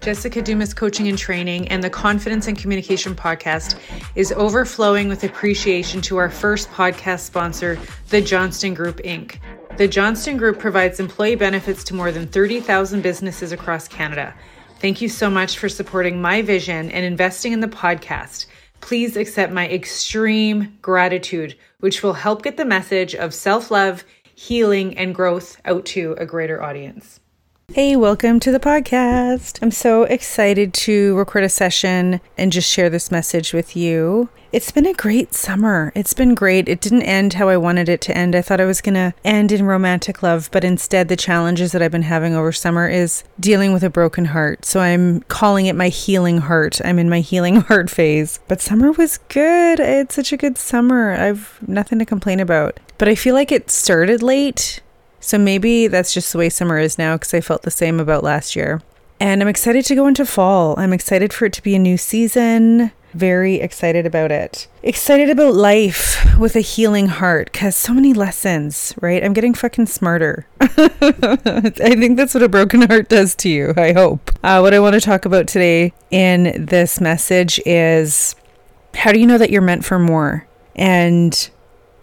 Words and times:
Jessica 0.00 0.42
Dumas 0.42 0.74
Coaching 0.74 1.06
and 1.06 1.16
Training 1.16 1.68
and 1.68 1.82
the 1.82 1.88
Confidence 1.88 2.48
and 2.48 2.58
Communication 2.58 3.14
Podcast 3.14 3.78
is 4.16 4.32
overflowing 4.32 5.08
with 5.08 5.22
appreciation 5.22 6.00
to 6.02 6.16
our 6.16 6.28
first 6.28 6.68
podcast 6.70 7.20
sponsor, 7.20 7.78
the 8.08 8.20
Johnston 8.20 8.74
Group 8.74 8.96
Inc. 9.04 9.38
The 9.76 9.88
Johnston 9.88 10.36
Group 10.36 10.58
provides 10.58 11.00
employee 11.00 11.36
benefits 11.36 11.84
to 11.84 11.94
more 11.94 12.12
than 12.12 12.26
30,000 12.26 13.00
businesses 13.00 13.52
across 13.52 13.88
Canada. 13.88 14.34
Thank 14.80 15.00
you 15.00 15.08
so 15.08 15.30
much 15.30 15.56
for 15.56 15.68
supporting 15.68 16.20
my 16.20 16.42
vision 16.42 16.90
and 16.90 17.04
investing 17.04 17.52
in 17.52 17.60
the 17.60 17.68
podcast. 17.68 18.46
Please 18.82 19.16
accept 19.16 19.52
my 19.52 19.68
extreme 19.68 20.76
gratitude, 20.82 21.56
which 21.78 22.02
will 22.02 22.14
help 22.14 22.42
get 22.42 22.56
the 22.56 22.64
message 22.64 23.14
of 23.14 23.32
self 23.32 23.70
love, 23.70 24.04
healing, 24.34 24.98
and 24.98 25.14
growth 25.14 25.60
out 25.64 25.86
to 25.86 26.16
a 26.18 26.26
greater 26.26 26.60
audience. 26.60 27.20
Hey, 27.74 27.96
welcome 27.96 28.38
to 28.40 28.52
the 28.52 28.60
podcast. 28.60 29.58
I'm 29.62 29.70
so 29.70 30.02
excited 30.02 30.74
to 30.74 31.16
record 31.16 31.44
a 31.44 31.48
session 31.48 32.20
and 32.36 32.52
just 32.52 32.70
share 32.70 32.90
this 32.90 33.10
message 33.10 33.54
with 33.54 33.74
you. 33.74 34.28
It's 34.52 34.70
been 34.70 34.84
a 34.84 34.92
great 34.92 35.32
summer. 35.32 35.90
It's 35.94 36.12
been 36.12 36.34
great. 36.34 36.68
It 36.68 36.82
didn't 36.82 37.04
end 37.04 37.32
how 37.32 37.48
I 37.48 37.56
wanted 37.56 37.88
it 37.88 38.02
to 38.02 38.14
end. 38.14 38.36
I 38.36 38.42
thought 38.42 38.60
I 38.60 38.66
was 38.66 38.82
going 38.82 38.96
to 38.96 39.14
end 39.24 39.52
in 39.52 39.64
romantic 39.64 40.22
love, 40.22 40.50
but 40.52 40.64
instead, 40.64 41.08
the 41.08 41.16
challenges 41.16 41.72
that 41.72 41.80
I've 41.80 41.90
been 41.90 42.02
having 42.02 42.34
over 42.34 42.52
summer 42.52 42.90
is 42.90 43.24
dealing 43.40 43.72
with 43.72 43.82
a 43.82 43.88
broken 43.88 44.26
heart. 44.26 44.66
So 44.66 44.80
I'm 44.80 45.22
calling 45.28 45.64
it 45.64 45.74
my 45.74 45.88
healing 45.88 46.42
heart. 46.42 46.78
I'm 46.84 46.98
in 46.98 47.08
my 47.08 47.20
healing 47.20 47.56
heart 47.62 47.88
phase. 47.88 48.38
But 48.48 48.60
summer 48.60 48.92
was 48.92 49.16
good. 49.30 49.80
It's 49.80 50.14
such 50.14 50.30
a 50.30 50.36
good 50.36 50.58
summer. 50.58 51.12
I've 51.12 51.58
nothing 51.66 51.98
to 52.00 52.04
complain 52.04 52.38
about. 52.38 52.78
But 52.98 53.08
I 53.08 53.14
feel 53.14 53.34
like 53.34 53.50
it 53.50 53.70
started 53.70 54.22
late 54.22 54.81
so 55.22 55.38
maybe 55.38 55.86
that's 55.86 56.12
just 56.12 56.32
the 56.32 56.38
way 56.38 56.50
summer 56.50 56.78
is 56.78 56.98
now 56.98 57.14
because 57.16 57.32
I 57.32 57.40
felt 57.40 57.62
the 57.62 57.70
same 57.70 58.00
about 58.00 58.24
last 58.24 58.54
year. 58.56 58.82
And 59.20 59.40
I'm 59.40 59.48
excited 59.48 59.84
to 59.84 59.94
go 59.94 60.08
into 60.08 60.26
fall. 60.26 60.74
I'm 60.78 60.92
excited 60.92 61.32
for 61.32 61.44
it 61.44 61.52
to 61.52 61.62
be 61.62 61.76
a 61.76 61.78
new 61.78 61.96
season. 61.96 62.90
Very 63.14 63.56
excited 63.56 64.04
about 64.04 64.32
it. 64.32 64.66
Excited 64.82 65.30
about 65.30 65.54
life 65.54 66.36
with 66.38 66.56
a 66.56 66.60
healing 66.60 67.06
heart 67.06 67.52
because 67.52 67.76
so 67.76 67.94
many 67.94 68.14
lessons, 68.14 68.94
right? 69.00 69.22
I'm 69.22 69.32
getting 69.32 69.54
fucking 69.54 69.86
smarter. 69.86 70.46
I 70.60 71.70
think 71.70 72.16
that's 72.16 72.34
what 72.34 72.42
a 72.42 72.48
broken 72.48 72.82
heart 72.82 73.08
does 73.08 73.36
to 73.36 73.48
you, 73.48 73.74
I 73.76 73.92
hope. 73.92 74.32
Uh, 74.42 74.58
what 74.58 74.74
I 74.74 74.80
want 74.80 74.94
to 74.94 75.00
talk 75.00 75.24
about 75.24 75.46
today 75.46 75.92
in 76.10 76.66
this 76.66 77.00
message 77.00 77.60
is 77.64 78.34
how 78.94 79.12
do 79.12 79.20
you 79.20 79.26
know 79.26 79.38
that 79.38 79.50
you're 79.50 79.62
meant 79.62 79.84
for 79.84 80.00
more? 80.00 80.48
And 80.74 81.48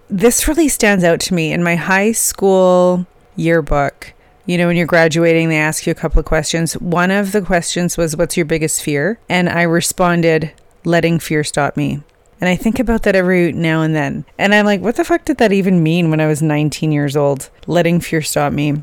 this 0.10 0.48
really 0.48 0.68
stands 0.68 1.04
out 1.04 1.20
to 1.22 1.34
me 1.34 1.54
in 1.54 1.64
my 1.64 1.76
high 1.76 2.12
school 2.12 3.06
yearbook. 3.36 4.14
You 4.46 4.58
know, 4.58 4.68
when 4.68 4.78
you're 4.78 4.88
graduating, 4.88 5.50
they 5.50 5.60
ask 5.60 5.86
you 5.86 5.92
a 5.92 5.96
couple 5.96 6.20
of 6.20 6.26
questions. 6.26 6.74
One 6.74 7.12
of 7.12 7.32
the 7.32 7.42
questions 7.42 7.98
was, 7.98 8.18
What's 8.18 8.36
your 8.36 8.48
biggest 8.48 8.82
fear? 8.82 9.20
And 9.30 9.48
I 9.48 9.62
responded, 9.62 10.52
Letting 10.84 11.20
fear 11.20 11.44
stop 11.44 11.78
me. 11.78 12.02
And 12.42 12.50
I 12.50 12.56
think 12.56 12.80
about 12.80 13.04
that 13.04 13.16
every 13.16 13.52
now 13.52 13.82
and 13.82 13.94
then. 13.94 14.26
And 14.38 14.56
I'm 14.56 14.66
like, 14.66 14.82
What 14.82 14.96
the 14.96 15.06
fuck 15.06 15.26
did 15.26 15.38
that 15.38 15.52
even 15.52 15.84
mean 15.84 16.10
when 16.10 16.20
I 16.20 16.28
was 16.28 16.42
19 16.42 16.92
years 16.92 17.16
old? 17.16 17.50
Letting 17.68 18.02
fear 18.02 18.24
stop 18.24 18.52
me. 18.52 18.82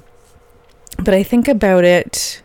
But 0.98 1.14
I 1.14 1.24
think 1.24 1.48
about 1.48 1.84
it 1.84 2.42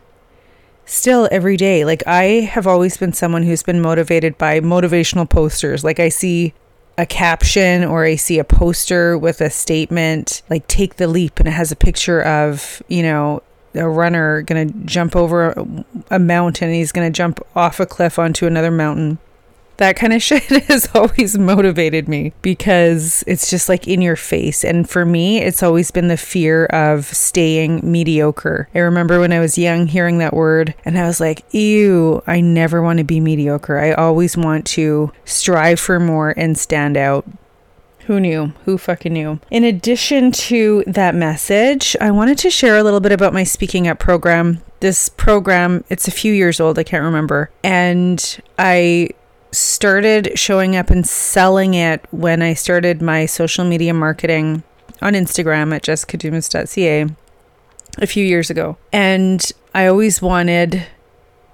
still 0.85 1.29
every 1.31 1.57
day. 1.57 1.85
Like, 1.85 2.01
I 2.07 2.23
have 2.41 2.65
always 2.65 2.97
been 2.97 3.13
someone 3.13 3.43
who's 3.43 3.63
been 3.63 3.81
motivated 3.81 4.37
by 4.37 4.59
motivational 4.59 5.29
posters. 5.29 5.83
Like, 5.83 5.99
I 5.99 6.09
see 6.09 6.53
a 6.97 7.05
caption 7.05 7.83
or 7.83 8.05
I 8.05 8.15
see 8.15 8.39
a 8.39 8.43
poster 8.43 9.17
with 9.17 9.41
a 9.41 9.49
statement 9.49 10.41
like 10.49 10.67
take 10.67 10.97
the 10.97 11.07
leap 11.07 11.39
and 11.39 11.47
it 11.47 11.51
has 11.51 11.71
a 11.71 11.75
picture 11.75 12.21
of, 12.21 12.83
you 12.87 13.03
know, 13.03 13.41
a 13.73 13.87
runner 13.87 14.41
going 14.41 14.67
to 14.67 14.79
jump 14.85 15.15
over 15.15 15.55
a 16.09 16.19
mountain. 16.19 16.73
He's 16.73 16.91
going 16.91 17.11
to 17.11 17.15
jump 17.15 17.39
off 17.55 17.79
a 17.79 17.85
cliff 17.85 18.19
onto 18.19 18.45
another 18.45 18.71
mountain 18.71 19.17
that 19.81 19.95
kind 19.95 20.13
of 20.13 20.21
shit 20.21 20.43
has 20.43 20.87
always 20.93 21.37
motivated 21.37 22.07
me 22.07 22.33
because 22.41 23.23
it's 23.27 23.49
just 23.49 23.67
like 23.67 23.87
in 23.87 24.01
your 24.01 24.15
face. 24.15 24.63
And 24.63 24.89
for 24.89 25.05
me, 25.05 25.39
it's 25.39 25.63
always 25.63 25.91
been 25.91 26.07
the 26.07 26.17
fear 26.17 26.65
of 26.67 27.05
staying 27.05 27.81
mediocre. 27.83 28.69
I 28.73 28.79
remember 28.79 29.19
when 29.19 29.33
I 29.33 29.39
was 29.39 29.57
young 29.57 29.87
hearing 29.87 30.19
that 30.19 30.33
word 30.33 30.73
and 30.85 30.97
I 30.97 31.05
was 31.05 31.19
like, 31.19 31.43
ew, 31.53 32.23
I 32.27 32.41
never 32.41 32.81
want 32.81 32.99
to 32.99 33.03
be 33.03 33.19
mediocre. 33.19 33.77
I 33.77 33.93
always 33.93 34.37
want 34.37 34.65
to 34.67 35.11
strive 35.25 35.79
for 35.79 35.99
more 35.99 36.33
and 36.37 36.57
stand 36.57 36.95
out. 36.95 37.25
Who 38.05 38.19
knew? 38.19 38.53
Who 38.65 38.77
fucking 38.77 39.13
knew? 39.13 39.39
In 39.51 39.63
addition 39.63 40.31
to 40.31 40.83
that 40.87 41.15
message, 41.15 41.95
I 42.01 42.11
wanted 42.11 42.37
to 42.39 42.49
share 42.49 42.77
a 42.77 42.83
little 42.83 42.99
bit 42.99 43.11
about 43.11 43.33
my 43.33 43.43
Speaking 43.43 43.87
Up 43.87 43.99
program. 43.99 44.61
This 44.79 45.09
program, 45.09 45.83
it's 45.89 46.07
a 46.07 46.11
few 46.11 46.33
years 46.33 46.59
old, 46.59 46.79
I 46.79 46.83
can't 46.83 47.03
remember. 47.03 47.51
And 47.63 48.41
I 48.57 49.11
started 49.51 50.37
showing 50.37 50.75
up 50.75 50.89
and 50.89 51.05
selling 51.05 51.73
it 51.73 52.05
when 52.11 52.41
I 52.41 52.53
started 52.53 53.01
my 53.01 53.25
social 53.25 53.65
media 53.65 53.93
marketing 53.93 54.63
on 55.01 55.13
Instagram 55.13 55.73
at 55.75 55.83
jessicadumas.ca 55.83 57.07
a 57.97 58.07
few 58.07 58.25
years 58.25 58.49
ago. 58.49 58.77
And 58.93 59.51
I 59.73 59.87
always 59.87 60.21
wanted 60.21 60.87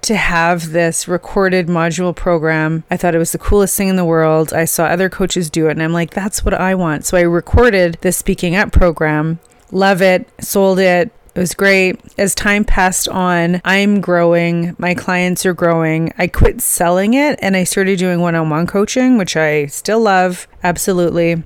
to 0.02 0.16
have 0.16 0.70
this 0.70 1.08
recorded 1.08 1.66
module 1.66 2.14
program. 2.14 2.84
I 2.90 2.96
thought 2.96 3.14
it 3.14 3.18
was 3.18 3.32
the 3.32 3.38
coolest 3.38 3.76
thing 3.76 3.88
in 3.88 3.96
the 3.96 4.04
world. 4.04 4.52
I 4.52 4.64
saw 4.64 4.84
other 4.84 5.08
coaches 5.08 5.50
do 5.50 5.66
it 5.66 5.72
and 5.72 5.82
I'm 5.82 5.92
like, 5.92 6.10
that's 6.10 6.44
what 6.44 6.54
I 6.54 6.74
want. 6.74 7.04
So 7.04 7.16
I 7.16 7.22
recorded 7.22 7.98
the 8.00 8.12
Speaking 8.12 8.54
Up 8.54 8.70
program. 8.70 9.40
Love 9.70 10.00
it, 10.00 10.28
sold 10.40 10.78
it, 10.78 11.10
it 11.38 11.42
was 11.42 11.54
great. 11.54 12.00
As 12.18 12.34
time 12.34 12.64
passed 12.64 13.06
on, 13.06 13.60
I'm 13.64 14.00
growing, 14.00 14.74
my 14.76 14.92
clients 14.92 15.46
are 15.46 15.54
growing. 15.54 16.12
I 16.18 16.26
quit 16.26 16.60
selling 16.60 17.14
it 17.14 17.38
and 17.40 17.56
I 17.56 17.62
started 17.62 18.00
doing 18.00 18.20
one 18.20 18.34
on 18.34 18.50
one 18.50 18.66
coaching, 18.66 19.18
which 19.18 19.36
I 19.36 19.66
still 19.66 20.00
love, 20.00 20.48
absolutely. 20.64 21.44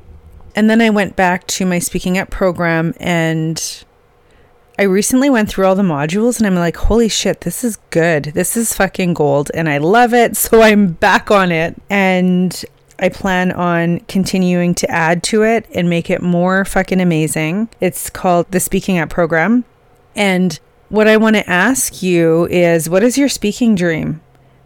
And 0.56 0.70
then 0.70 0.80
I 0.80 0.88
went 0.88 1.14
back 1.14 1.46
to 1.48 1.66
my 1.66 1.78
Speaking 1.78 2.16
Up 2.16 2.30
program 2.30 2.94
and 3.00 3.84
I 4.78 4.84
recently 4.84 5.28
went 5.28 5.50
through 5.50 5.66
all 5.66 5.74
the 5.74 5.82
modules 5.82 6.38
and 6.38 6.46
I'm 6.46 6.54
like, 6.54 6.78
holy 6.78 7.10
shit, 7.10 7.42
this 7.42 7.62
is 7.62 7.76
good. 7.90 8.24
This 8.32 8.56
is 8.56 8.72
fucking 8.72 9.12
gold 9.12 9.50
and 9.52 9.68
I 9.68 9.76
love 9.76 10.14
it. 10.14 10.36
So 10.42 10.62
I'm 10.62 10.92
back 10.92 11.30
on 11.30 11.52
it. 11.52 11.76
And 11.90 12.64
I 12.98 13.10
plan 13.10 13.52
on 13.52 14.00
continuing 14.08 14.74
to 14.76 14.90
add 14.90 15.22
to 15.24 15.42
it 15.42 15.66
and 15.74 15.90
make 15.90 16.08
it 16.08 16.22
more 16.22 16.64
fucking 16.64 17.00
amazing. 17.00 17.68
It's 17.78 18.08
called 18.08 18.50
the 18.52 18.60
Speaking 18.60 18.96
Up 18.96 19.10
program. 19.10 19.66
And 20.14 20.58
what 20.88 21.08
I 21.08 21.16
want 21.16 21.36
to 21.36 21.48
ask 21.48 22.02
you 22.02 22.46
is 22.48 22.88
what 22.88 23.02
is 23.02 23.16
your 23.16 23.28
speaking 23.28 23.74
dream? 23.74 24.20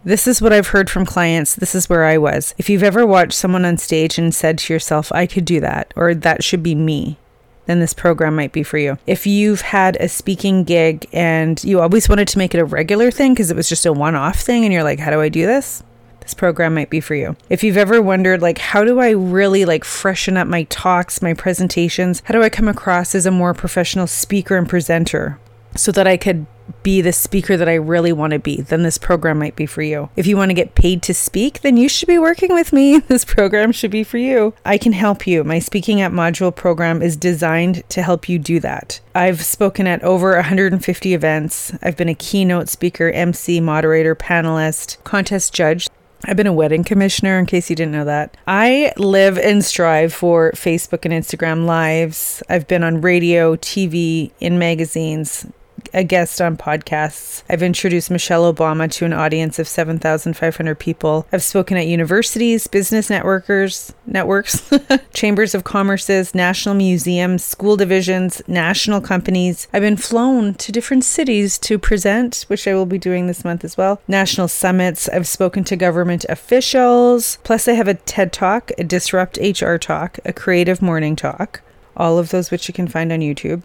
This 0.05 0.27
is 0.29 0.41
what 0.41 0.53
I've 0.53 0.69
heard 0.69 0.89
from 0.89 1.05
clients. 1.05 1.57
This 1.57 1.75
is 1.75 1.89
where 1.89 2.05
I 2.05 2.17
was. 2.17 2.55
If 2.59 2.71
you've 2.71 2.85
ever 2.85 3.05
watched 3.05 3.33
someone 3.33 3.65
on 3.65 3.77
stage 3.77 4.19
and 4.19 4.33
said 4.35 4.59
to 4.59 4.73
yourself, 4.73 5.11
I 5.11 5.27
could 5.27 5.45
do 5.45 5.59
that, 5.61 5.93
or 5.97 6.15
that 6.15 6.45
should 6.45 6.63
be 6.63 6.77
me, 6.77 7.19
then 7.67 7.81
this 7.81 7.93
program 7.93 8.37
might 8.37 8.53
be 8.53 8.63
for 8.63 8.79
you. 8.79 8.99
If 9.07 9.27
you've 9.27 9.63
had 9.63 9.97
a 9.99 10.09
speaking 10.09 10.63
gig 10.63 11.09
and 11.13 11.63
you 11.65 11.81
always 11.81 12.09
wanted 12.09 12.29
to 12.29 12.39
make 12.39 12.55
it 12.55 12.61
a 12.61 12.65
regular 12.65 13.11
thing 13.11 13.35
because 13.35 13.51
it 13.51 13.57
was 13.57 13.69
just 13.69 13.85
a 13.85 13.93
one 13.93 14.15
off 14.15 14.39
thing 14.39 14.65
and 14.65 14.73
you're 14.73 14.85
like, 14.85 15.01
how 15.01 15.11
do 15.11 15.21
I 15.21 15.29
do 15.29 15.45
this? 15.45 15.83
This 16.27 16.35
program 16.35 16.75
might 16.75 16.91
be 16.91 16.99
for 16.99 17.15
you. 17.15 17.37
If 17.49 17.63
you've 17.63 17.77
ever 17.77 18.03
wondered, 18.03 18.43
like, 18.43 18.59
how 18.59 18.83
do 18.83 18.99
I 18.99 19.11
really 19.11 19.65
like 19.65 19.85
freshen 19.85 20.37
up 20.37 20.49
my 20.49 20.65
talks, 20.65 21.23
my 21.23 21.35
presentations? 21.35 22.21
How 22.25 22.33
do 22.33 22.43
I 22.43 22.49
come 22.49 22.67
across 22.67 23.15
as 23.15 23.27
a 23.27 23.31
more 23.31 23.55
professional 23.55 24.09
speaker 24.09 24.57
and 24.57 24.69
presenter? 24.69 25.39
so 25.79 25.93
that 25.93 26.07
I 26.07 26.17
could 26.17 26.47
be 26.83 27.01
the 27.01 27.13
speaker 27.13 27.57
that 27.57 27.69
I 27.69 27.75
really 27.75 28.13
want 28.13 28.33
to 28.33 28.39
be, 28.39 28.61
then 28.61 28.83
this 28.83 28.99
program 28.99 29.39
might 29.39 29.55
be 29.55 29.67
for 29.67 29.83
you. 29.83 30.09
If 30.17 30.27
you 30.27 30.37
want 30.37 30.51
to 30.51 30.55
get 30.55 30.75
paid 30.75 31.03
to 31.03 31.15
speak, 31.15 31.61
then 31.61 31.77
you 31.77 31.89
should 31.89 32.09
be 32.09 32.19
working 32.19 32.53
with 32.53 32.73
me. 32.73 33.01
This 33.17 33.25
program 33.25 33.73
should 33.73 33.91
be 33.91 34.03
for 34.03 34.19
you. 34.19 34.53
I 34.65 34.79
can 34.79 34.93
help 34.93 35.27
you. 35.27 35.45
My 35.45 35.59
Speaking 35.59 36.03
Up 36.03 36.13
module 36.13 36.55
program 36.55 37.03
is 37.03 37.17
designed 37.17 37.89
to 37.91 38.03
help 38.03 38.29
you 38.29 38.39
do 38.39 38.59
that. 38.61 39.01
I've 39.15 39.45
spoken 39.45 39.87
at 39.87 40.03
over 40.03 40.35
150 40.35 41.15
events. 41.15 41.73
I've 41.83 41.97
been 41.97 42.09
a 42.09 42.15
keynote 42.15 42.69
speaker, 42.69 43.11
MC, 43.11 43.61
moderator, 43.61 44.15
panelist, 44.15 45.03
contest 45.05 45.55
judge. 45.55 45.89
I've 46.29 46.37
been 46.37 46.49
a 46.49 46.53
wedding 46.53 46.83
commissioner, 46.83 47.39
in 47.39 47.47
case 47.47 47.71
you 47.71 47.77
didn't 47.77 47.93
know 47.93 48.05
that. 48.05 48.37
I 48.49 48.93
live 48.97 49.39
and 49.39 49.65
strive 49.65 50.13
for 50.13 50.51
Facebook 50.53 51.05
and 51.05 51.15
Instagram 51.15 51.67
lives. 51.67 52.43
I've 52.49 52.67
been 52.67 52.83
on 52.83 53.01
radio, 53.01 53.55
TV, 53.55 54.33
in 54.41 54.59
magazines, 54.59 55.47
a 55.95 56.05
guest 56.05 56.41
on 56.41 56.57
podcasts. 56.57 57.43
I've 57.49 57.63
introduced 57.63 58.11
Michelle 58.11 58.53
Obama 58.53 58.91
to 58.93 59.05
an 59.05 59.13
audience 59.13 59.59
of 59.59 59.69
7,500 59.69 60.79
people. 60.79 61.27
I've 61.33 61.43
spoken 61.43 61.77
at 61.77 61.87
universities, 61.87 62.67
business 62.67 63.09
networkers, 63.09 63.95
networks, 64.07 64.71
chambers 65.15 65.55
of 65.55 65.65
commerces, 65.65 66.35
national 66.35 66.75
museums, 66.75 67.45
school 67.45 67.77
divisions, 67.77 68.43
national 68.47 69.01
companies. 69.01 69.69
I've 69.73 69.83
been 69.83 69.97
flown 69.97 70.55
to 70.55 70.73
different 70.73 71.05
cities 71.05 71.59
to 71.59 71.79
present, 71.79 72.45
which 72.49 72.67
I 72.67 72.75
will 72.75 72.87
be 72.87 72.99
doing 72.99 73.27
this 73.27 73.45
month 73.45 73.65
as 73.65 73.77
well. 73.77 74.01
National 74.09 74.49
summits. 74.49 75.09
I've 75.09 75.29
spoken 75.29 75.65
to 75.65 75.77
government 75.77 76.25
officials. 76.29 77.39
Plus, 77.45 77.69
I 77.69 77.73
have 77.73 77.89
a 77.89 77.95
TED 77.95 78.33
Talk, 78.33 78.71
a 78.79 78.85
Disrupt 78.85 79.39
HR 79.39 79.77
Talk, 79.77 80.19
a 80.25 80.33
Creative 80.33 80.81
Morning 80.83 81.17
Talk, 81.17 81.63
all 81.97 82.19
of 82.19 82.31
those 82.31 82.51
which 82.51 82.69
you 82.69 82.75
can 82.75 82.89
find 82.89 83.13
on 83.13 83.21
YouTube. 83.21 83.63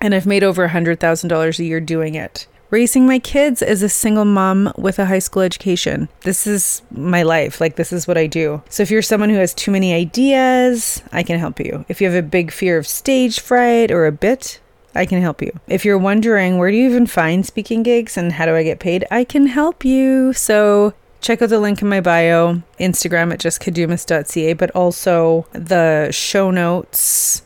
And 0.00 0.14
I've 0.14 0.26
made 0.26 0.42
over 0.42 0.68
$100,000 0.68 1.58
a 1.58 1.64
year 1.64 1.80
doing 1.80 2.14
it. 2.14 2.46
Raising 2.70 3.04
my 3.04 3.18
kids 3.18 3.62
as 3.62 3.82
a 3.82 3.88
single 3.88 4.24
mom 4.24 4.72
with 4.76 5.00
a 5.00 5.06
high 5.06 5.18
school 5.18 5.42
education. 5.42 6.08
This 6.20 6.46
is 6.46 6.82
my 6.92 7.24
life. 7.24 7.60
Like, 7.60 7.74
this 7.74 7.92
is 7.92 8.06
what 8.06 8.16
I 8.16 8.28
do. 8.28 8.62
So, 8.68 8.84
if 8.84 8.92
you're 8.92 9.02
someone 9.02 9.28
who 9.28 9.36
has 9.36 9.52
too 9.52 9.72
many 9.72 9.92
ideas, 9.92 11.02
I 11.12 11.24
can 11.24 11.40
help 11.40 11.58
you. 11.58 11.84
If 11.88 12.00
you 12.00 12.08
have 12.08 12.24
a 12.24 12.26
big 12.26 12.52
fear 12.52 12.78
of 12.78 12.86
stage 12.86 13.40
fright 13.40 13.90
or 13.90 14.06
a 14.06 14.12
bit, 14.12 14.60
I 14.94 15.04
can 15.04 15.20
help 15.20 15.42
you. 15.42 15.52
If 15.66 15.84
you're 15.84 15.98
wondering 15.98 16.58
where 16.58 16.70
do 16.70 16.76
you 16.76 16.88
even 16.88 17.06
find 17.06 17.44
speaking 17.44 17.82
gigs 17.82 18.16
and 18.16 18.32
how 18.32 18.46
do 18.46 18.54
I 18.54 18.62
get 18.62 18.78
paid, 18.78 19.04
I 19.10 19.24
can 19.24 19.46
help 19.46 19.84
you. 19.84 20.32
So 20.32 20.94
check 21.20 21.42
out 21.42 21.50
the 21.50 21.58
link 21.58 21.82
in 21.82 21.88
my 21.88 22.00
bio, 22.00 22.62
Instagram 22.78 23.32
at 23.32 23.40
jessicadumas.ca, 23.40 24.54
but 24.54 24.70
also 24.72 25.46
the 25.52 26.10
show 26.10 26.50
notes, 26.50 27.42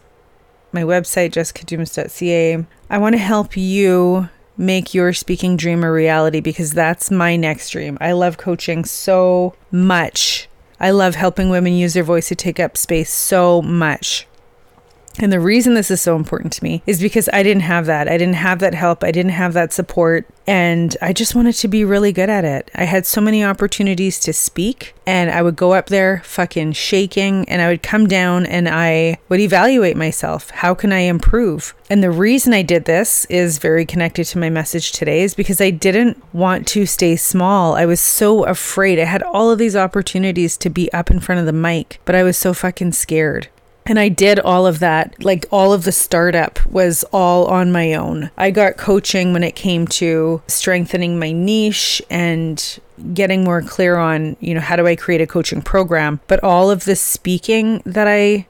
my 0.74 0.82
website, 0.82 1.30
jessicadumas.ca. 1.30 2.66
I 2.90 2.98
want 2.98 3.14
to 3.14 3.18
help 3.18 3.56
you 3.56 4.28
make 4.56 4.94
your 4.94 5.12
speaking 5.12 5.56
dream 5.56 5.82
a 5.82 5.90
reality 5.90 6.40
because 6.40 6.72
that's 6.72 7.10
my 7.10 7.36
next 7.36 7.70
dream. 7.70 7.98
I 8.00 8.12
love 8.12 8.36
coaching 8.36 8.84
so 8.84 9.54
much. 9.70 10.48
I 10.78 10.90
love 10.90 11.14
helping 11.14 11.50
women 11.50 11.72
use 11.72 11.94
their 11.94 12.04
voice 12.04 12.28
to 12.28 12.34
take 12.34 12.60
up 12.60 12.76
space 12.76 13.12
so 13.12 13.62
much. 13.62 14.26
And 15.18 15.32
the 15.32 15.40
reason 15.40 15.74
this 15.74 15.90
is 15.90 16.00
so 16.00 16.16
important 16.16 16.52
to 16.54 16.64
me 16.64 16.82
is 16.86 17.00
because 17.00 17.28
I 17.32 17.42
didn't 17.42 17.62
have 17.62 17.86
that. 17.86 18.08
I 18.08 18.18
didn't 18.18 18.34
have 18.34 18.58
that 18.58 18.74
help. 18.74 19.04
I 19.04 19.12
didn't 19.12 19.30
have 19.32 19.52
that 19.52 19.72
support. 19.72 20.26
And 20.46 20.96
I 21.00 21.12
just 21.12 21.34
wanted 21.34 21.54
to 21.54 21.68
be 21.68 21.84
really 21.84 22.12
good 22.12 22.28
at 22.28 22.44
it. 22.44 22.70
I 22.74 22.84
had 22.84 23.06
so 23.06 23.20
many 23.20 23.42
opportunities 23.42 24.18
to 24.20 24.32
speak, 24.32 24.94
and 25.06 25.30
I 25.30 25.40
would 25.40 25.56
go 25.56 25.72
up 25.72 25.86
there 25.86 26.20
fucking 26.24 26.72
shaking, 26.72 27.48
and 27.48 27.62
I 27.62 27.68
would 27.68 27.82
come 27.82 28.06
down 28.06 28.44
and 28.44 28.68
I 28.68 29.18
would 29.30 29.40
evaluate 29.40 29.96
myself. 29.96 30.50
How 30.50 30.74
can 30.74 30.92
I 30.92 31.00
improve? 31.00 31.74
And 31.88 32.02
the 32.02 32.10
reason 32.10 32.52
I 32.52 32.62
did 32.62 32.84
this 32.84 33.24
is 33.26 33.58
very 33.58 33.86
connected 33.86 34.24
to 34.24 34.38
my 34.38 34.50
message 34.50 34.92
today, 34.92 35.22
is 35.22 35.34
because 35.34 35.60
I 35.60 35.70
didn't 35.70 36.22
want 36.34 36.66
to 36.68 36.84
stay 36.84 37.16
small. 37.16 37.74
I 37.74 37.86
was 37.86 38.00
so 38.00 38.44
afraid. 38.44 38.98
I 38.98 39.04
had 39.04 39.22
all 39.22 39.50
of 39.50 39.58
these 39.58 39.76
opportunities 39.76 40.58
to 40.58 40.68
be 40.68 40.92
up 40.92 41.10
in 41.10 41.20
front 41.20 41.40
of 41.40 41.46
the 41.46 41.52
mic, 41.52 42.00
but 42.04 42.14
I 42.14 42.22
was 42.22 42.36
so 42.36 42.52
fucking 42.52 42.92
scared. 42.92 43.48
And 43.86 43.98
I 43.98 44.08
did 44.08 44.40
all 44.40 44.66
of 44.66 44.78
that. 44.78 45.22
Like 45.22 45.46
all 45.50 45.72
of 45.72 45.84
the 45.84 45.92
startup 45.92 46.64
was 46.66 47.04
all 47.12 47.46
on 47.46 47.70
my 47.70 47.94
own. 47.94 48.30
I 48.36 48.50
got 48.50 48.76
coaching 48.76 49.32
when 49.32 49.42
it 49.42 49.54
came 49.54 49.86
to 49.88 50.42
strengthening 50.46 51.18
my 51.18 51.32
niche 51.32 52.00
and 52.08 52.80
getting 53.12 53.44
more 53.44 53.60
clear 53.62 53.96
on, 53.96 54.36
you 54.40 54.54
know, 54.54 54.60
how 54.60 54.76
do 54.76 54.86
I 54.86 54.96
create 54.96 55.20
a 55.20 55.26
coaching 55.26 55.62
program. 55.62 56.20
But 56.28 56.42
all 56.42 56.70
of 56.70 56.84
the 56.84 56.96
speaking 56.96 57.82
that 57.84 58.08
I 58.08 58.46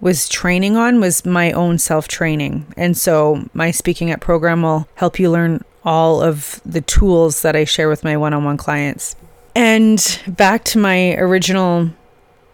was 0.00 0.28
training 0.28 0.76
on 0.76 1.00
was 1.00 1.24
my 1.24 1.52
own 1.52 1.78
self 1.78 2.08
training. 2.08 2.66
And 2.76 2.96
so 2.96 3.48
my 3.54 3.70
Speaking 3.70 4.10
Up 4.10 4.20
program 4.20 4.62
will 4.62 4.88
help 4.96 5.18
you 5.18 5.30
learn 5.30 5.64
all 5.84 6.20
of 6.20 6.60
the 6.66 6.80
tools 6.80 7.42
that 7.42 7.56
I 7.56 7.64
share 7.64 7.88
with 7.88 8.04
my 8.04 8.16
one 8.16 8.34
on 8.34 8.44
one 8.44 8.56
clients. 8.56 9.16
And 9.54 10.20
back 10.26 10.64
to 10.66 10.78
my 10.78 11.14
original 11.14 11.90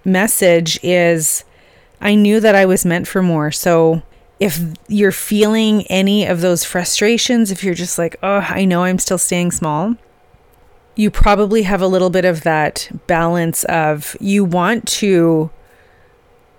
message 0.04 0.78
is 0.82 1.44
I 2.00 2.14
knew 2.14 2.40
that 2.40 2.54
I 2.54 2.66
was 2.66 2.84
meant 2.84 3.08
for 3.08 3.22
more. 3.22 3.50
So 3.50 4.02
if 4.40 4.60
you're 4.86 5.12
feeling 5.12 5.82
any 5.88 6.26
of 6.26 6.40
those 6.40 6.64
frustrations, 6.64 7.50
if 7.50 7.64
you're 7.64 7.74
just 7.74 7.98
like, 7.98 8.16
oh, 8.22 8.46
I 8.48 8.64
know 8.64 8.84
I'm 8.84 8.98
still 8.98 9.18
staying 9.18 9.52
small, 9.52 9.96
you 10.94 11.10
probably 11.10 11.62
have 11.62 11.82
a 11.82 11.86
little 11.86 12.10
bit 12.10 12.24
of 12.24 12.42
that 12.42 12.88
balance 13.06 13.64
of 13.64 14.16
you 14.20 14.44
want 14.44 14.86
to 14.88 15.50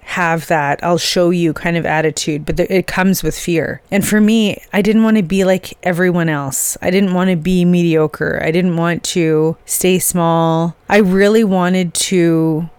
have 0.09 0.47
that 0.47 0.83
I'll 0.83 0.97
show 0.97 1.29
you 1.29 1.53
kind 1.53 1.77
of 1.77 1.85
attitude, 1.85 2.43
but 2.43 2.59
it 2.59 2.87
comes 2.87 3.21
with 3.21 3.37
fear. 3.37 3.81
And 3.91 4.05
for 4.05 4.19
me, 4.19 4.59
I 4.73 4.81
didn't 4.81 5.03
want 5.03 5.17
to 5.17 5.23
be 5.23 5.43
like 5.43 5.77
everyone 5.83 6.29
else. 6.29 6.77
I 6.81 6.89
didn't 6.89 7.13
want 7.13 7.29
to 7.29 7.35
be 7.35 7.63
mediocre. 7.63 8.41
I 8.43 8.49
didn't 8.49 8.75
want 8.75 9.03
to 9.03 9.55
stay 9.65 9.99
small. 9.99 10.75
I 10.89 10.97
really 10.97 11.43
wanted 11.43 11.93
to 11.93 12.69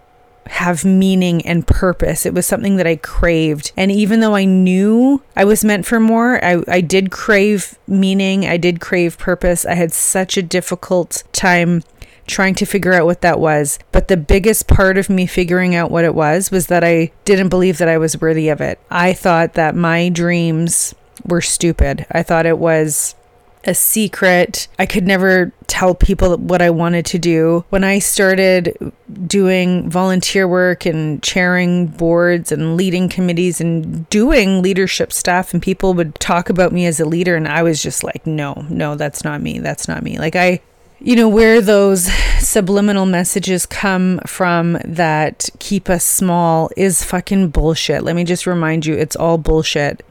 have 0.47 0.83
meaning 0.83 1.45
and 1.45 1.65
purpose. 1.65 2.25
It 2.25 2.33
was 2.33 2.45
something 2.45 2.75
that 2.77 2.87
I 2.87 2.95
craved. 2.97 3.71
And 3.77 3.91
even 3.91 4.19
though 4.19 4.35
I 4.35 4.45
knew 4.45 5.21
I 5.35 5.45
was 5.45 5.63
meant 5.63 5.85
for 5.85 5.99
more, 5.99 6.43
I, 6.43 6.63
I 6.67 6.81
did 6.81 7.11
crave 7.11 7.77
meaning. 7.87 8.45
I 8.45 8.57
did 8.57 8.81
crave 8.81 9.17
purpose. 9.17 9.65
I 9.65 9.75
had 9.75 9.91
such 9.91 10.37
a 10.37 10.43
difficult 10.43 11.23
time 11.31 11.83
trying 12.27 12.55
to 12.55 12.65
figure 12.65 12.93
out 12.93 13.05
what 13.05 13.21
that 13.21 13.39
was. 13.39 13.79
But 13.91 14.07
the 14.07 14.17
biggest 14.17 14.67
part 14.67 14.97
of 14.97 15.09
me 15.09 15.25
figuring 15.25 15.75
out 15.75 15.91
what 15.91 16.05
it 16.05 16.15
was 16.15 16.51
was 16.51 16.67
that 16.67 16.83
I 16.83 17.11
didn't 17.25 17.49
believe 17.49 17.77
that 17.77 17.89
I 17.89 17.97
was 17.97 18.19
worthy 18.19 18.49
of 18.49 18.61
it. 18.61 18.79
I 18.89 19.13
thought 19.13 19.53
that 19.53 19.75
my 19.75 20.09
dreams 20.09 20.95
were 21.25 21.41
stupid. 21.41 22.05
I 22.11 22.23
thought 22.23 22.45
it 22.45 22.57
was 22.57 23.15
a 23.63 23.75
secret. 23.75 24.67
I 24.79 24.85
could 24.85 25.05
never 25.05 25.51
tell 25.67 25.93
people 25.95 26.35
what 26.37 26.61
I 26.61 26.69
wanted 26.69 27.05
to 27.07 27.19
do. 27.19 27.63
When 27.69 27.83
I 27.83 27.99
started 27.99 28.93
doing 29.27 29.89
volunteer 29.89 30.47
work 30.47 30.85
and 30.85 31.21
chairing 31.21 31.87
boards 31.87 32.51
and 32.51 32.75
leading 32.75 33.07
committees 33.09 33.61
and 33.61 34.09
doing 34.09 34.61
leadership 34.61 35.13
stuff, 35.13 35.53
and 35.53 35.61
people 35.61 35.93
would 35.93 36.15
talk 36.15 36.49
about 36.49 36.71
me 36.71 36.85
as 36.85 36.99
a 36.99 37.05
leader, 37.05 37.35
and 37.35 37.47
I 37.47 37.63
was 37.63 37.81
just 37.81 38.03
like, 38.03 38.25
no, 38.25 38.65
no, 38.69 38.95
that's 38.95 39.23
not 39.23 39.41
me. 39.41 39.59
That's 39.59 39.87
not 39.87 40.03
me. 40.03 40.17
Like, 40.17 40.35
I, 40.35 40.61
you 40.99 41.15
know, 41.15 41.29
where 41.29 41.61
those 41.61 42.11
subliminal 42.39 43.05
messages 43.05 43.65
come 43.65 44.19
from 44.25 44.77
that 44.83 45.49
keep 45.59 45.89
us 45.89 46.03
small 46.03 46.69
is 46.75 47.03
fucking 47.03 47.49
bullshit. 47.49 48.03
Let 48.03 48.15
me 48.15 48.23
just 48.23 48.45
remind 48.45 48.85
you, 48.85 48.95
it's 48.95 49.15
all 49.15 49.37
bullshit. 49.37 50.03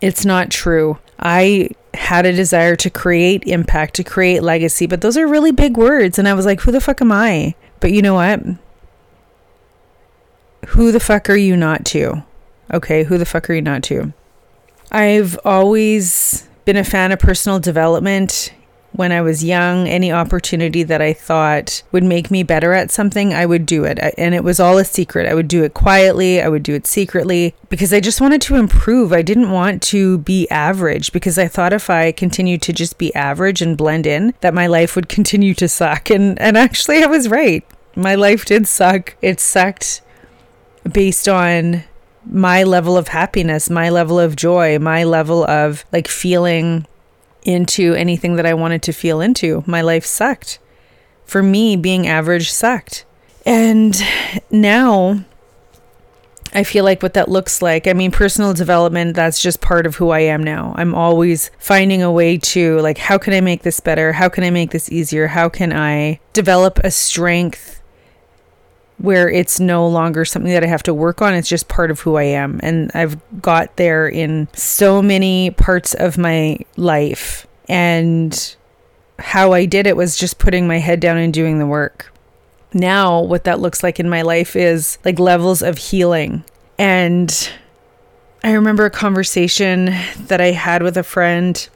It's 0.00 0.24
not 0.24 0.50
true. 0.50 0.98
I 1.18 1.70
had 1.94 2.26
a 2.26 2.32
desire 2.32 2.76
to 2.76 2.90
create 2.90 3.44
impact, 3.46 3.94
to 3.94 4.04
create 4.04 4.42
legacy, 4.42 4.86
but 4.86 5.00
those 5.00 5.16
are 5.16 5.26
really 5.26 5.52
big 5.52 5.76
words. 5.76 6.18
And 6.18 6.26
I 6.26 6.34
was 6.34 6.44
like, 6.46 6.60
who 6.60 6.72
the 6.72 6.80
fuck 6.80 7.00
am 7.00 7.12
I? 7.12 7.54
But 7.80 7.92
you 7.92 8.02
know 8.02 8.14
what? 8.14 8.40
Who 10.68 10.92
the 10.92 11.00
fuck 11.00 11.30
are 11.30 11.36
you 11.36 11.56
not 11.56 11.84
to? 11.86 12.24
Okay, 12.72 13.04
who 13.04 13.18
the 13.18 13.26
fuck 13.26 13.48
are 13.48 13.54
you 13.54 13.62
not 13.62 13.82
to? 13.84 14.12
I've 14.90 15.38
always 15.44 16.48
been 16.64 16.76
a 16.76 16.84
fan 16.84 17.12
of 17.12 17.18
personal 17.18 17.58
development 17.60 18.52
when 18.94 19.10
I 19.10 19.22
was 19.22 19.42
young, 19.42 19.88
any 19.88 20.12
opportunity 20.12 20.84
that 20.84 21.02
I 21.02 21.12
thought 21.12 21.82
would 21.90 22.04
make 22.04 22.30
me 22.30 22.44
better 22.44 22.72
at 22.72 22.92
something, 22.92 23.34
I 23.34 23.44
would 23.44 23.66
do 23.66 23.82
it. 23.82 23.98
And 24.16 24.36
it 24.36 24.44
was 24.44 24.60
all 24.60 24.78
a 24.78 24.84
secret. 24.84 25.26
I 25.26 25.34
would 25.34 25.48
do 25.48 25.64
it 25.64 25.74
quietly, 25.74 26.40
I 26.40 26.48
would 26.48 26.62
do 26.62 26.74
it 26.74 26.86
secretly 26.86 27.56
because 27.68 27.92
I 27.92 27.98
just 27.98 28.20
wanted 28.20 28.40
to 28.42 28.54
improve. 28.54 29.12
I 29.12 29.22
didn't 29.22 29.50
want 29.50 29.82
to 29.84 30.18
be 30.18 30.48
average 30.48 31.10
because 31.10 31.38
I 31.38 31.48
thought 31.48 31.72
if 31.72 31.90
I 31.90 32.12
continued 32.12 32.62
to 32.62 32.72
just 32.72 32.96
be 32.96 33.12
average 33.16 33.60
and 33.60 33.76
blend 33.76 34.06
in, 34.06 34.32
that 34.42 34.54
my 34.54 34.68
life 34.68 34.94
would 34.94 35.08
continue 35.18 35.54
to 35.54 35.68
suck. 35.68 36.08
And 36.08 36.40
and 36.40 36.56
actually 36.56 37.02
I 37.02 37.06
was 37.06 37.28
right. 37.28 37.64
My 37.96 38.14
life 38.14 38.44
did 38.44 38.68
suck. 38.68 39.16
It 39.20 39.40
sucked 39.40 40.02
based 40.90 41.28
on 41.28 41.82
my 42.24 42.62
level 42.62 42.96
of 42.96 43.08
happiness, 43.08 43.68
my 43.68 43.90
level 43.90 44.20
of 44.20 44.36
joy, 44.36 44.78
my 44.78 45.02
level 45.02 45.44
of 45.44 45.84
like 45.92 46.06
feeling 46.06 46.86
into 47.44 47.94
anything 47.94 48.36
that 48.36 48.46
I 48.46 48.54
wanted 48.54 48.82
to 48.82 48.92
feel 48.92 49.20
into. 49.20 49.62
My 49.66 49.82
life 49.82 50.04
sucked. 50.04 50.58
For 51.24 51.42
me, 51.42 51.76
being 51.76 52.06
average 52.06 52.50
sucked. 52.50 53.04
And 53.46 54.00
now 54.50 55.24
I 56.54 56.62
feel 56.62 56.84
like 56.84 57.02
what 57.02 57.14
that 57.14 57.28
looks 57.28 57.60
like, 57.60 57.86
I 57.88 57.92
mean, 57.94 58.10
personal 58.12 58.54
development, 58.54 59.16
that's 59.16 59.42
just 59.42 59.60
part 59.60 59.86
of 59.86 59.96
who 59.96 60.10
I 60.10 60.20
am 60.20 60.42
now. 60.42 60.72
I'm 60.76 60.94
always 60.94 61.50
finding 61.58 62.00
a 62.02 62.12
way 62.12 62.38
to, 62.38 62.78
like, 62.80 62.96
how 62.96 63.18
can 63.18 63.32
I 63.34 63.40
make 63.40 63.62
this 63.62 63.80
better? 63.80 64.12
How 64.12 64.28
can 64.28 64.44
I 64.44 64.50
make 64.50 64.70
this 64.70 64.90
easier? 64.90 65.26
How 65.26 65.48
can 65.48 65.72
I 65.72 66.20
develop 66.32 66.78
a 66.84 66.92
strength 66.92 67.82
where 68.98 69.28
it's 69.28 69.58
no 69.58 69.86
longer 69.86 70.24
something 70.24 70.52
that 70.52 70.64
I 70.64 70.68
have 70.68 70.82
to 70.84 70.94
work 70.94 71.20
on. 71.20 71.34
It's 71.34 71.48
just 71.48 71.68
part 71.68 71.90
of 71.90 72.00
who 72.00 72.16
I 72.16 72.24
am. 72.24 72.60
And 72.62 72.90
I've 72.94 73.18
got 73.42 73.76
there 73.76 74.08
in 74.08 74.48
so 74.54 75.02
many 75.02 75.50
parts 75.50 75.94
of 75.94 76.16
my 76.16 76.58
life. 76.76 77.46
And 77.68 78.56
how 79.18 79.52
I 79.52 79.64
did 79.64 79.86
it 79.86 79.96
was 79.96 80.16
just 80.16 80.38
putting 80.38 80.66
my 80.66 80.78
head 80.78 81.00
down 81.00 81.16
and 81.16 81.32
doing 81.32 81.58
the 81.58 81.66
work. 81.66 82.12
Now, 82.72 83.20
what 83.20 83.44
that 83.44 83.60
looks 83.60 83.82
like 83.82 84.00
in 84.00 84.08
my 84.08 84.22
life 84.22 84.56
is 84.56 84.98
like 85.04 85.18
levels 85.18 85.62
of 85.62 85.78
healing. 85.78 86.44
And 86.78 87.50
I 88.42 88.52
remember 88.52 88.84
a 88.84 88.90
conversation 88.90 89.86
that 90.26 90.40
I 90.40 90.50
had 90.50 90.82
with 90.82 90.96
a 90.96 91.02
friend 91.02 91.68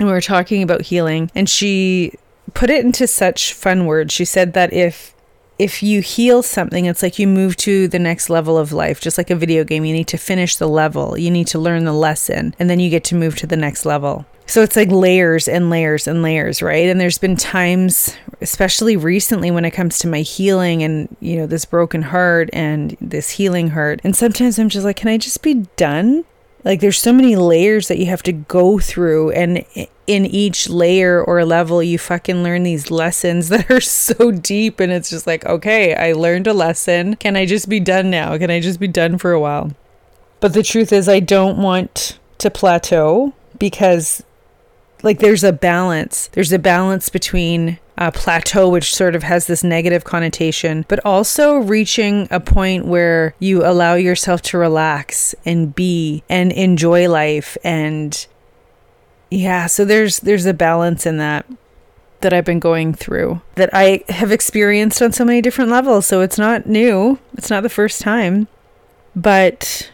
and 0.00 0.08
we 0.08 0.14
were 0.14 0.22
talking 0.22 0.62
about 0.62 0.80
healing, 0.80 1.30
and 1.34 1.46
she 1.46 2.14
put 2.54 2.70
it 2.70 2.82
into 2.84 3.06
such 3.06 3.52
fun 3.52 3.84
words. 3.84 4.14
She 4.14 4.24
said 4.24 4.54
that 4.54 4.72
if 4.72 5.14
if 5.60 5.82
you 5.82 6.00
heal 6.00 6.42
something, 6.42 6.86
it's 6.86 7.02
like 7.02 7.18
you 7.18 7.26
move 7.26 7.54
to 7.54 7.86
the 7.86 7.98
next 7.98 8.30
level 8.30 8.56
of 8.56 8.72
life, 8.72 8.98
just 8.98 9.18
like 9.18 9.28
a 9.28 9.36
video 9.36 9.62
game. 9.62 9.84
You 9.84 9.92
need 9.92 10.08
to 10.08 10.16
finish 10.16 10.56
the 10.56 10.66
level, 10.66 11.18
you 11.18 11.30
need 11.30 11.48
to 11.48 11.58
learn 11.58 11.84
the 11.84 11.92
lesson, 11.92 12.54
and 12.58 12.70
then 12.70 12.80
you 12.80 12.88
get 12.88 13.04
to 13.04 13.14
move 13.14 13.36
to 13.36 13.46
the 13.46 13.58
next 13.58 13.84
level. 13.84 14.24
So 14.46 14.62
it's 14.62 14.74
like 14.74 14.90
layers 14.90 15.48
and 15.48 15.68
layers 15.68 16.08
and 16.08 16.22
layers, 16.22 16.62
right? 16.62 16.88
And 16.88 16.98
there's 16.98 17.18
been 17.18 17.36
times, 17.36 18.16
especially 18.40 18.96
recently, 18.96 19.50
when 19.50 19.66
it 19.66 19.72
comes 19.72 19.98
to 19.98 20.08
my 20.08 20.22
healing 20.22 20.82
and, 20.82 21.14
you 21.20 21.36
know, 21.36 21.46
this 21.46 21.66
broken 21.66 22.00
heart 22.00 22.48
and 22.54 22.96
this 22.98 23.28
healing 23.28 23.68
heart. 23.68 24.00
And 24.02 24.16
sometimes 24.16 24.58
I'm 24.58 24.70
just 24.70 24.84
like, 24.84 24.96
can 24.96 25.08
I 25.08 25.18
just 25.18 25.42
be 25.42 25.66
done? 25.76 26.24
Like 26.64 26.80
there's 26.80 26.98
so 26.98 27.12
many 27.12 27.36
layers 27.36 27.88
that 27.88 27.98
you 27.98 28.06
have 28.06 28.22
to 28.24 28.32
go 28.32 28.78
through 28.78 29.30
and 29.30 29.64
in 30.06 30.26
each 30.26 30.68
layer 30.68 31.22
or 31.22 31.44
level 31.44 31.82
you 31.82 31.98
fucking 31.98 32.42
learn 32.42 32.64
these 32.64 32.90
lessons 32.90 33.48
that 33.50 33.70
are 33.70 33.80
so 33.80 34.30
deep 34.30 34.80
and 34.80 34.92
it's 34.92 35.10
just 35.10 35.26
like, 35.26 35.44
okay, 35.46 35.94
I 35.94 36.12
learned 36.12 36.46
a 36.46 36.52
lesson. 36.52 37.16
Can 37.16 37.36
I 37.36 37.46
just 37.46 37.68
be 37.68 37.80
done 37.80 38.10
now? 38.10 38.36
Can 38.36 38.50
I 38.50 38.60
just 38.60 38.80
be 38.80 38.88
done 38.88 39.18
for 39.18 39.32
a 39.32 39.40
while? 39.40 39.70
But 40.40 40.54
the 40.54 40.62
truth 40.62 40.92
is 40.92 41.08
I 41.08 41.20
don't 41.20 41.58
want 41.58 42.18
to 42.38 42.50
plateau 42.50 43.34
because 43.58 44.22
like 45.02 45.18
there's 45.18 45.44
a 45.44 45.52
balance. 45.52 46.28
There's 46.28 46.52
a 46.52 46.58
balance 46.58 47.08
between 47.08 47.78
a 48.00 48.10
plateau, 48.10 48.68
which 48.68 48.94
sort 48.94 49.14
of 49.14 49.22
has 49.22 49.46
this 49.46 49.62
negative 49.62 50.04
connotation, 50.04 50.86
but 50.88 50.98
also 51.04 51.58
reaching 51.58 52.26
a 52.30 52.40
point 52.40 52.86
where 52.86 53.34
you 53.38 53.64
allow 53.64 53.94
yourself 53.94 54.40
to 54.40 54.58
relax 54.58 55.34
and 55.44 55.74
be 55.74 56.24
and 56.28 56.50
enjoy 56.52 57.08
life. 57.08 57.58
And 57.62 58.26
yeah, 59.30 59.66
so 59.66 59.84
there's 59.84 60.20
there's 60.20 60.46
a 60.46 60.54
balance 60.54 61.04
in 61.04 61.18
that 61.18 61.44
that 62.22 62.32
I've 62.32 62.44
been 62.44 62.58
going 62.58 62.94
through 62.94 63.42
that 63.54 63.70
I 63.72 64.02
have 64.08 64.32
experienced 64.32 65.00
on 65.02 65.12
so 65.12 65.24
many 65.24 65.42
different 65.42 65.70
levels. 65.70 66.06
So 66.06 66.22
it's 66.22 66.38
not 66.38 66.66
new. 66.66 67.18
It's 67.36 67.50
not 67.50 67.62
the 67.62 67.68
first 67.68 68.00
time. 68.00 68.48
But 69.14 69.90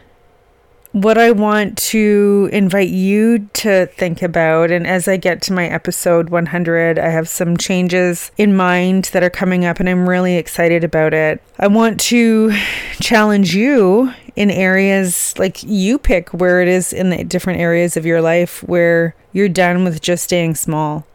what 0.97 1.19
I 1.19 1.31
want 1.31 1.77
to 1.77 2.49
invite 2.55 2.89
you 2.89 3.51
to 3.53 3.85
think 3.85 4.23
about. 4.23 4.71
And 4.71 4.87
as 4.87 5.07
I 5.07 5.19
get 5.19 5.43
to 5.43 5.53
my 5.53 5.69
episode 5.69 6.31
100, 6.31 6.99
I 6.99 7.11
have 7.11 7.29
some 7.29 7.59
changes 7.59 8.31
in 8.39 8.57
mind 8.57 9.11
that 9.13 9.23
are 9.23 9.29
coming 9.29 9.67
up, 9.67 9.79
and 9.79 9.91
I'm 9.91 10.09
really 10.09 10.37
excited 10.37 10.85
about 10.85 11.13
it. 11.13 11.43
I 11.59 11.67
want 11.67 12.01
to 12.01 12.51
challenge 12.99 13.55
you 13.55 14.11
in 14.37 14.51
areas 14.51 15.35
like 15.37 15.63
you 15.63 15.99
pick 15.99 16.31
where 16.31 16.63
it 16.63 16.69
is 16.69 16.95
in 16.95 17.11
the 17.11 17.25
different 17.25 17.61
areas 17.61 17.99
of 17.99 18.07
your 18.07 18.23
life 18.23 18.63
where 18.63 19.15
you're 19.35 19.51
done 19.51 19.85
with 19.85 20.01
just 20.01 20.25
staying 20.25 20.55
small 20.55 21.07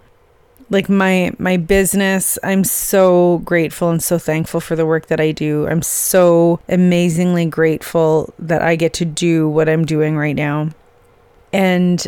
like 0.72 0.90
my 0.90 1.32
my 1.38 1.58
business 1.58 2.40
i'm 2.44 2.63
so 2.63 3.40
grateful 3.40 3.92
and 3.92 4.01
so 4.01 4.18
thankful 4.18 4.60
for 4.60 4.75
the 4.75 4.86
work 4.86 5.08
that 5.08 5.20
i 5.20 5.32
do. 5.32 5.68
I'm 5.68 5.84
so 5.84 6.60
amazingly 6.68 7.46
grateful 7.46 8.34
that 8.40 8.63
i 8.63 8.75
get 8.75 8.94
to 8.94 9.06
do 9.06 9.48
what 9.48 9.70
i'm 9.70 9.86
doing 9.86 10.18
right 10.18 10.36
now. 10.36 10.70
And 11.54 12.08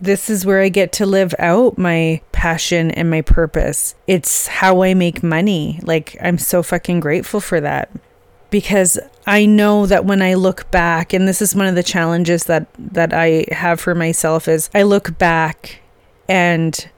this 0.00 0.30
is 0.30 0.46
where 0.46 0.62
i 0.62 0.70
get 0.70 0.92
to 0.92 1.06
live 1.06 1.34
out 1.38 1.76
my 1.76 2.22
passion 2.32 2.90
and 2.92 3.10
my 3.10 3.20
purpose. 3.20 3.94
It's 4.06 4.46
how 4.46 4.82
i 4.82 4.94
make 4.94 5.22
money. 5.22 5.80
Like 5.82 6.16
i'm 6.22 6.38
so 6.38 6.62
fucking 6.62 7.00
grateful 7.00 7.40
for 7.40 7.60
that. 7.60 7.90
Because 8.50 8.98
I 9.28 9.46
know 9.46 9.86
that 9.86 10.04
when 10.04 10.22
I 10.22 10.34
look 10.34 10.68
back 10.72 11.12
and 11.12 11.28
this 11.28 11.40
is 11.40 11.54
one 11.54 11.66
of 11.66 11.76
the 11.76 11.84
challenges 11.84 12.44
that 12.44 12.66
that 12.78 13.12
I 13.12 13.44
have 13.52 13.80
for 13.80 13.94
myself 13.94 14.48
is 14.48 14.70
I 14.74 14.82
look 14.82 15.18
back 15.18 15.82
and 16.28 16.88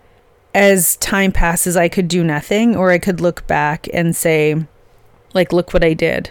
as 0.55 0.97
time 0.97 1.33
passes, 1.33 1.77
I 1.77 1.89
could 1.89 2.09
do 2.09 2.23
nothing, 2.23 2.77
or 2.77 2.91
I 2.91 2.99
could 2.99 3.21
look 3.21 3.47
back 3.47 3.89
and 3.93 4.15
say, 4.15 4.67
like, 5.35 5.53
look 5.53 5.73
what 5.73 5.85
I 5.85 5.95
did. 5.95 6.31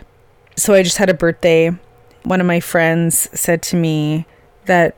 So 0.55 0.73
I 0.73 0.83
just 0.83 0.97
had 0.97 1.09
a 1.09 1.13
birthday. 1.13 1.71
One 2.23 2.39
of 2.39 2.47
my 2.47 2.59
friends 2.59 3.29
said 3.33 3.63
to 3.63 3.75
me 3.75 4.25
that 4.65 4.95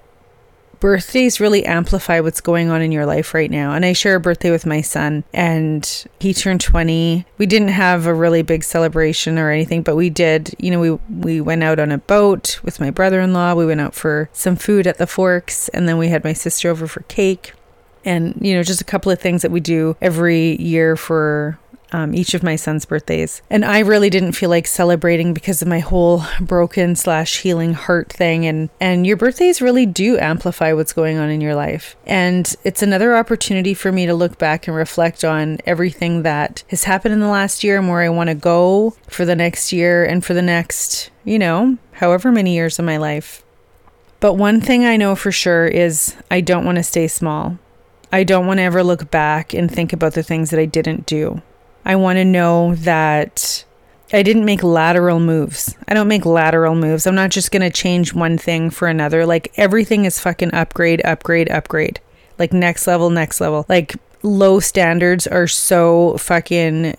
birthdays 0.81 1.39
really 1.39 1.65
amplify 1.65 2.19
what's 2.19 2.41
going 2.41 2.69
on 2.69 2.81
in 2.81 2.91
your 2.91 3.05
life 3.05 3.33
right 3.33 3.49
now. 3.49 3.71
And 3.71 3.85
I 3.85 3.93
share 3.93 4.15
a 4.15 4.19
birthday 4.19 4.51
with 4.51 4.65
my 4.65 4.81
son, 4.81 5.23
and 5.33 6.05
he 6.19 6.33
turned 6.33 6.59
20. 6.59 7.25
We 7.37 7.45
didn't 7.45 7.69
have 7.69 8.05
a 8.05 8.13
really 8.13 8.41
big 8.41 8.65
celebration 8.65 9.39
or 9.39 9.49
anything, 9.49 9.83
but 9.83 9.95
we 9.95 10.09
did. 10.09 10.53
You 10.59 10.71
know, 10.71 10.79
we 10.81 10.91
we 11.09 11.39
went 11.39 11.63
out 11.63 11.79
on 11.79 11.93
a 11.93 11.97
boat 11.97 12.59
with 12.61 12.81
my 12.81 12.91
brother-in-law. 12.91 13.55
We 13.55 13.65
went 13.65 13.79
out 13.79 13.95
for 13.95 14.29
some 14.33 14.57
food 14.57 14.85
at 14.85 14.97
the 14.97 15.07
Forks, 15.07 15.69
and 15.69 15.87
then 15.87 15.97
we 15.97 16.09
had 16.09 16.25
my 16.25 16.33
sister 16.33 16.69
over 16.69 16.87
for 16.87 17.03
cake 17.03 17.53
and 18.05 18.37
you 18.41 18.53
know 18.53 18.63
just 18.63 18.81
a 18.81 18.85
couple 18.85 19.11
of 19.11 19.19
things 19.19 19.41
that 19.41 19.51
we 19.51 19.59
do 19.59 19.95
every 20.01 20.61
year 20.61 20.95
for 20.95 21.59
um, 21.93 22.13
each 22.13 22.33
of 22.33 22.43
my 22.43 22.55
son's 22.55 22.85
birthdays. 22.85 23.41
And 23.49 23.63
I 23.63 23.79
really 23.79 24.09
didn't 24.09 24.33
feel 24.33 24.49
like 24.49 24.67
celebrating 24.67 25.33
because 25.33 25.61
of 25.61 25.67
my 25.67 25.79
whole 25.79 26.23
broken 26.41 26.95
slash 26.95 27.39
healing 27.39 27.73
heart 27.73 28.11
thing. 28.11 28.45
And, 28.45 28.69
and 28.79 29.05
your 29.05 29.15
birthdays 29.15 29.61
really 29.61 29.85
do 29.85 30.17
amplify 30.17 30.73
what's 30.73 30.93
going 30.93 31.17
on 31.17 31.29
in 31.29 31.39
your 31.39 31.55
life. 31.55 31.95
And 32.05 32.53
it's 32.63 32.81
another 32.81 33.15
opportunity 33.15 33.73
for 33.73 33.91
me 33.91 34.05
to 34.07 34.15
look 34.15 34.37
back 34.37 34.67
and 34.67 34.75
reflect 34.75 35.23
on 35.23 35.59
everything 35.65 36.23
that 36.23 36.63
has 36.69 36.85
happened 36.85 37.13
in 37.13 37.19
the 37.19 37.27
last 37.27 37.63
year 37.63 37.77
and 37.77 37.87
where 37.87 38.01
I 38.01 38.09
want 38.09 38.29
to 38.29 38.35
go 38.35 38.95
for 39.07 39.25
the 39.25 39.35
next 39.35 39.71
year 39.71 40.03
and 40.03 40.25
for 40.25 40.33
the 40.33 40.41
next, 40.41 41.11
you 41.23 41.37
know, 41.37 41.77
however 41.93 42.31
many 42.31 42.55
years 42.55 42.79
of 42.79 42.85
my 42.85 42.97
life. 42.97 43.43
But 44.19 44.33
one 44.33 44.61
thing 44.61 44.85
I 44.85 44.95
know 44.95 45.15
for 45.15 45.31
sure 45.31 45.67
is 45.67 46.15
I 46.31 46.39
don't 46.39 46.65
want 46.65 46.77
to 46.77 46.83
stay 46.83 47.07
small. 47.07 47.59
I 48.13 48.23
don't 48.23 48.45
want 48.45 48.59
to 48.59 48.63
ever 48.63 48.83
look 48.83 49.09
back 49.09 49.55
and 49.55 49.69
think 49.69 49.91
about 49.91 50.13
the 50.13 50.21
things 50.21 50.51
that 50.51 50.59
I 50.59 50.65
didn't 50.65 51.07
do. 51.07 51.41
I 51.83 51.95
want 51.95 52.17
to 52.17 52.23
know 52.23 52.75
that 52.75 53.65
I 54.13 54.21
didn't 54.21 54.45
make 54.45 54.61
lateral 54.61 55.19
moves. 55.19 55.75
I 55.87 55.95
don't 55.95 56.07
make 56.07 56.23
lateral 56.23 56.75
moves. 56.75 57.07
I'm 57.07 57.15
not 57.15 57.31
just 57.31 57.51
going 57.51 57.63
to 57.63 57.71
change 57.71 58.13
one 58.13 58.37
thing 58.37 58.69
for 58.69 58.87
another. 58.87 59.25
Like 59.25 59.51
everything 59.57 60.05
is 60.05 60.19
fucking 60.19 60.53
upgrade, 60.53 61.03
upgrade, 61.03 61.49
upgrade. 61.49 61.99
Like 62.37 62.53
next 62.53 62.85
level, 62.85 63.09
next 63.09 63.41
level. 63.41 63.65
Like 63.67 63.95
low 64.21 64.59
standards 64.59 65.25
are 65.25 65.47
so 65.47 66.15
fucking 66.17 66.95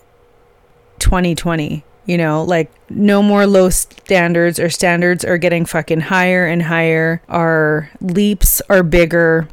2020. 0.99 1.85
You 2.06 2.18
know, 2.18 2.42
like 2.42 2.73
no 2.90 3.23
more 3.23 3.47
low 3.47 3.71
standards 3.71 4.59
or 4.59 4.68
standards 4.68 5.25
are 5.25 5.38
getting 5.38 5.64
fucking 5.64 6.00
higher 6.00 6.44
and 6.44 6.64
higher. 6.64 7.23
Our 7.28 7.88
leaps 8.00 8.61
are 8.68 8.83
bigger 8.83 9.49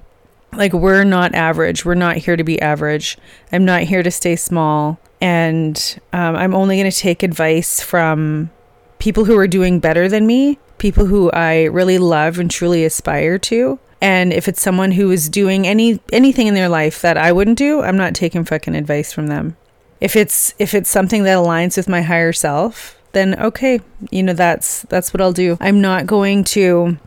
like 0.54 0.74
we're 0.74 1.04
not 1.04 1.34
average. 1.34 1.86
We're 1.86 1.96
not 1.96 2.18
here 2.18 2.36
to 2.36 2.44
be 2.44 2.62
average. 2.62 3.18
I'm 3.52 3.66
not 3.66 3.84
here 3.84 4.04
to 4.04 4.12
stay 4.12 4.36
small. 4.36 5.00
And 5.20 6.00
um, 6.14 6.36
i'm 6.36 6.56
only 6.56 6.78
going 6.78 6.90
to 6.90 6.98
take 6.98 7.22
advice 7.22 7.80
from 7.80 8.50
people 8.98 9.26
who 9.26 9.38
are 9.38 9.48
doing 9.48 9.80
better 9.80 10.10
than 10.10 10.26
me 10.26 10.58
people 10.80 11.06
who 11.06 11.30
i 11.32 11.66
really 11.66 12.00
love 12.00 12.40
and 12.40 12.50
truly 12.50 12.84
aspire 12.84 13.38
to. 13.38 13.78
And 14.04 14.34
if 14.34 14.48
it's 14.48 14.64
someone 14.64 14.94
who 14.94 15.12
is 15.12 15.30
doing 15.30 15.68
any 15.68 16.02
anything 16.12 16.48
in 16.48 16.56
their 16.56 16.70
life 16.70 17.02
that 17.02 17.18
i 17.18 17.32
wouldn't 17.32 17.60
do 17.60 17.82
i'm 17.82 17.98
not 17.98 18.16
taking 18.16 18.44
fucking 18.44 18.76
advice 18.76 19.14
from 19.14 19.28
them. 19.28 19.58
If 20.00 20.16
it's 20.16 20.56
if 20.58 20.74
it's 20.74 20.90
something 20.90 21.22
that 21.24 21.38
aligns 21.38 21.78
with 21.78 21.88
my 21.88 22.02
higher 22.02 22.34
self 22.34 22.98
then 23.12 23.40
okay 23.40 23.80
you 24.10 24.24
know 24.24 24.34
that's 24.34 24.82
that's 24.84 25.14
what 25.14 25.22
i'll 25.22 25.34
do. 25.34 25.56
I'm 25.62 25.82
not 25.82 26.08
going 26.08 26.44
to 26.46 26.98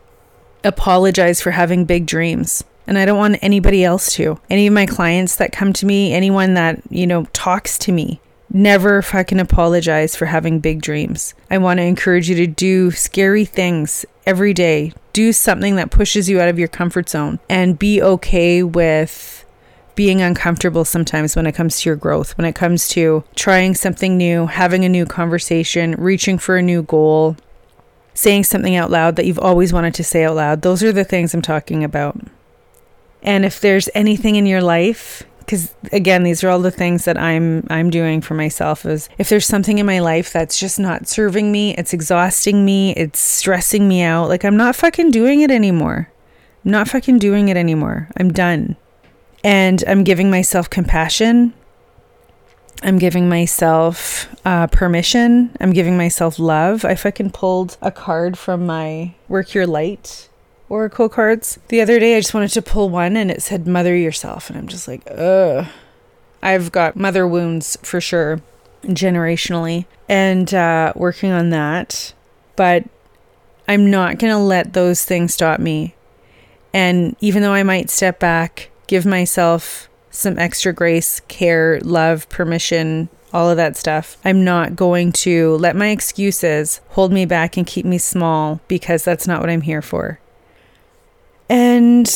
apologize 0.63 1.41
for 1.41 1.51
having 1.51 1.83
big 1.83 2.05
dreams 2.05 2.63
and 2.87 2.97
I 2.97 3.05
don't 3.05 3.17
want 3.17 3.37
anybody 3.41 3.83
else 3.83 4.13
to. 4.13 4.39
Any 4.49 4.67
of 4.67 4.73
my 4.73 4.85
clients 4.85 5.35
that 5.37 5.51
come 5.51 5.73
to 5.73 5.85
me, 5.85 6.13
anyone 6.13 6.53
that, 6.53 6.81
you 6.89 7.07
know, 7.07 7.25
talks 7.33 7.77
to 7.79 7.91
me, 7.91 8.19
never 8.49 9.01
fucking 9.01 9.39
apologize 9.39 10.15
for 10.15 10.25
having 10.25 10.59
big 10.59 10.81
dreams. 10.81 11.33
I 11.49 11.57
want 11.57 11.79
to 11.79 11.83
encourage 11.83 12.29
you 12.29 12.35
to 12.35 12.47
do 12.47 12.91
scary 12.91 13.45
things 13.45 14.05
every 14.25 14.53
day. 14.53 14.93
Do 15.13 15.33
something 15.33 15.75
that 15.75 15.91
pushes 15.91 16.29
you 16.29 16.39
out 16.39 16.49
of 16.49 16.59
your 16.59 16.67
comfort 16.67 17.09
zone 17.09 17.39
and 17.49 17.79
be 17.79 18.01
okay 18.01 18.63
with 18.63 19.45
being 19.95 20.21
uncomfortable 20.21 20.83
sometimes 20.83 21.35
when 21.35 21.47
it 21.47 21.55
comes 21.55 21.79
to 21.79 21.89
your 21.89 21.95
growth, 21.95 22.37
when 22.37 22.45
it 22.45 22.55
comes 22.55 22.87
to 22.89 23.23
trying 23.35 23.73
something 23.73 24.17
new, 24.17 24.45
having 24.45 24.83
a 24.83 24.89
new 24.89 25.05
conversation, 25.05 25.95
reaching 25.97 26.37
for 26.37 26.57
a 26.57 26.61
new 26.61 26.83
goal, 26.83 27.37
saying 28.13 28.43
something 28.43 28.75
out 28.75 28.91
loud 28.91 29.15
that 29.15 29.25
you've 29.25 29.39
always 29.39 29.71
wanted 29.71 29.93
to 29.93 30.03
say 30.03 30.25
out 30.25 30.35
loud. 30.35 30.61
Those 30.61 30.83
are 30.83 30.91
the 30.91 31.03
things 31.03 31.33
I'm 31.33 31.41
talking 31.41 31.83
about. 31.83 32.17
And 33.25 33.43
if 33.43 33.59
there's 33.59 33.89
anything 33.95 34.35
in 34.35 34.45
your 34.45 34.61
life, 34.61 35.23
because 35.39 35.73
again, 35.91 36.23
these 36.23 36.43
are 36.43 36.49
all 36.49 36.59
the 36.59 36.71
things 36.71 37.05
that 37.05 37.17
I'm 37.17 37.65
I'm 37.69 37.89
doing 37.89 38.21
for 38.21 38.35
myself 38.35 38.85
is 38.85 39.09
if 39.17 39.29
there's 39.29 39.47
something 39.47 39.79
in 39.79 39.85
my 39.85 39.99
life 39.99 40.31
that's 40.31 40.59
just 40.59 40.79
not 40.79 41.07
serving 41.07 41.51
me, 41.51 41.75
it's 41.75 41.91
exhausting 41.91 42.63
me, 42.63 42.93
it's 42.93 43.19
stressing 43.19 43.87
me 43.87 44.03
out, 44.03 44.29
like 44.29 44.45
I'm 44.45 44.55
not 44.55 44.75
fucking 44.75 45.11
doing 45.11 45.41
it 45.41 45.51
anymore. 45.51 46.09
I'm 46.63 46.71
not 46.71 46.87
fucking 46.87 47.19
doing 47.19 47.49
it 47.49 47.57
anymore. 47.57 48.09
I'm 48.15 48.31
done. 48.31 48.75
And 49.43 49.83
I'm 49.87 50.03
giving 50.03 50.29
myself 50.29 50.69
compassion. 50.69 51.53
I'm 52.83 52.99
giving 52.99 53.27
myself 53.27 54.27
uh, 54.45 54.67
permission. 54.67 55.55
I'm 55.59 55.73
giving 55.73 55.97
myself 55.97 56.37
love. 56.37 56.85
I 56.85 56.93
fucking 56.95 57.31
pulled 57.31 57.77
a 57.81 57.91
card 57.91 58.37
from 58.37 58.65
my 58.65 59.15
Work 59.27 59.53
Your 59.53 59.65
Light 59.65 60.29
oracle 60.69 61.09
cards. 61.09 61.59
The 61.67 61.81
other 61.81 61.99
day, 61.99 62.15
I 62.17 62.19
just 62.19 62.33
wanted 62.33 62.51
to 62.51 62.61
pull 62.61 62.89
one 62.89 63.15
and 63.15 63.31
it 63.31 63.41
said 63.41 63.67
mother 63.67 63.95
yourself. 63.95 64.49
And 64.49 64.57
I'm 64.57 64.67
just 64.67 64.87
like, 64.87 65.03
ugh. 65.09 65.67
I've 66.41 66.71
got 66.71 66.95
mother 66.95 67.27
wounds 67.27 67.77
for 67.81 67.99
sure, 67.99 68.41
generationally, 68.83 69.85
and 70.07 70.53
uh, 70.53 70.93
working 70.95 71.31
on 71.31 71.49
that. 71.49 72.13
But 72.55 72.85
I'm 73.67 73.89
not 73.89 74.19
going 74.19 74.31
to 74.31 74.39
let 74.39 74.73
those 74.73 75.03
things 75.03 75.33
stop 75.33 75.59
me. 75.59 75.95
And 76.73 77.15
even 77.19 77.41
though 77.41 77.53
I 77.53 77.63
might 77.63 77.89
step 77.89 78.19
back, 78.19 78.69
give 78.87 79.05
myself 79.05 79.89
some 80.11 80.37
extra 80.37 80.71
grace, 80.71 81.19
care, 81.27 81.79
love, 81.81 82.29
permission, 82.29 83.09
all 83.33 83.49
of 83.49 83.57
that 83.57 83.75
stuff. 83.75 84.17
I'm 84.23 84.43
not 84.43 84.75
going 84.75 85.11
to 85.13 85.55
let 85.57 85.75
my 85.75 85.89
excuses 85.89 86.79
hold 86.89 87.11
me 87.11 87.25
back 87.25 87.57
and 87.57 87.67
keep 87.67 87.85
me 87.85 87.97
small 87.97 88.61
because 88.67 89.03
that's 89.03 89.27
not 89.27 89.41
what 89.41 89.49
I'm 89.49 89.61
here 89.61 89.81
for. 89.81 90.19
And 91.49 92.11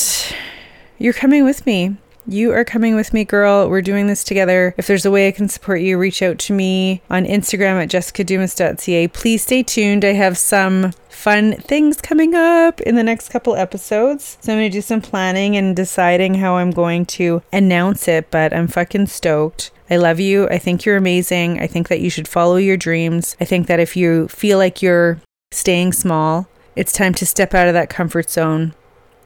you're 0.98 1.12
coming 1.12 1.44
with 1.44 1.66
me. 1.66 1.96
You 2.26 2.52
are 2.52 2.64
coming 2.64 2.94
with 2.94 3.12
me, 3.12 3.24
girl. 3.24 3.68
We're 3.68 3.82
doing 3.82 4.06
this 4.06 4.22
together. 4.22 4.74
If 4.76 4.86
there's 4.86 5.06
a 5.06 5.10
way 5.10 5.26
I 5.26 5.32
can 5.32 5.48
support 5.48 5.80
you, 5.80 5.98
reach 5.98 6.22
out 6.22 6.38
to 6.40 6.52
me 6.52 7.02
on 7.10 7.24
Instagram 7.24 7.82
at 7.82 7.88
jessicadumas.ca. 7.88 9.08
Please 9.08 9.42
stay 9.42 9.62
tuned. 9.62 10.04
I 10.04 10.12
have 10.12 10.38
some 10.38 10.92
fun 11.08 11.54
things 11.54 12.00
coming 12.00 12.34
up 12.34 12.80
in 12.82 12.94
the 12.94 13.02
next 13.02 13.30
couple 13.30 13.56
episodes. 13.56 14.38
So 14.40 14.52
I'm 14.52 14.58
going 14.58 14.70
to 14.70 14.76
do 14.76 14.82
some 14.82 15.00
planning 15.00 15.56
and 15.56 15.74
deciding 15.74 16.34
how 16.34 16.56
I'm 16.56 16.70
going 16.70 17.06
to 17.06 17.42
announce 17.52 18.06
it, 18.06 18.30
but 18.30 18.54
I'm 18.54 18.68
fucking 18.68 19.06
stoked. 19.06 19.70
I 19.90 19.96
love 19.96 20.20
you. 20.20 20.46
I 20.48 20.58
think 20.58 20.84
you're 20.84 20.96
amazing. 20.96 21.58
I 21.58 21.66
think 21.66 21.88
that 21.88 22.00
you 22.00 22.10
should 22.10 22.28
follow 22.28 22.56
your 22.56 22.76
dreams. 22.76 23.36
I 23.40 23.44
think 23.44 23.66
that 23.66 23.80
if 23.80 23.96
you 23.96 24.28
feel 24.28 24.56
like 24.56 24.82
you're 24.82 25.20
staying 25.50 25.94
small, 25.94 26.48
it's 26.76 26.92
time 26.92 27.14
to 27.14 27.26
step 27.26 27.54
out 27.54 27.66
of 27.66 27.74
that 27.74 27.90
comfort 27.90 28.30
zone. 28.30 28.74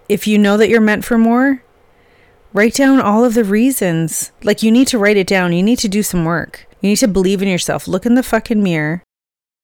If 0.09 0.27
you 0.27 0.39
know 0.39 0.57
that 0.57 0.69
you're 0.69 0.81
meant 0.81 1.05
for 1.05 1.19
more, 1.19 1.63
write 2.53 2.75
down 2.75 3.01
all 3.01 3.25
of 3.25 3.35
the 3.35 3.45
reasons. 3.45 4.33
Like, 4.43 4.63
you 4.63 4.71
need 4.71 4.89
to 4.89 4.99
write 4.99 5.17
it 5.17 5.27
down. 5.27 5.53
You 5.53 5.63
need 5.63 5.79
to 5.81 5.89
do 5.89 6.03
some 6.03 6.25
work. 6.25 6.67
You 6.81 6.91
need 6.91 6.97
to 6.97 7.09
believe 7.09 7.43
in 7.43 7.49
yourself. 7.49 7.89
Look 7.89 8.05
in 8.05 8.15
the 8.15 8.23
fucking 8.23 8.63
mirror 8.63 9.03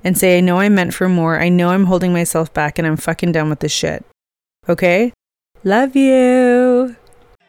and 0.03 0.17
say, 0.17 0.39
I 0.39 0.41
know 0.41 0.61
I'm 0.61 0.75
meant 0.75 0.95
for 0.95 1.09
more. 1.09 1.39
I 1.39 1.49
know 1.51 1.71
I'm 1.71 1.85
holding 1.85 2.13
myself 2.13 2.53
back 2.55 2.79
and 2.79 2.87
I'm 2.87 2.97
fucking 2.97 3.33
done 3.33 3.51
with 3.51 3.61
this 3.61 3.73
shit. 3.73 4.05
Okay? 4.69 5.13
Love 5.63 5.95
you. 5.95 6.97